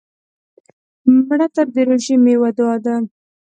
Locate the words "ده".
2.85-2.95